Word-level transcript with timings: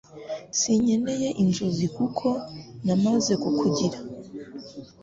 Sinkeneye 0.59 1.29
inzozi 1.43 1.85
kuko 1.97 2.27
namaze 2.85 3.33
kukugira 3.41 3.97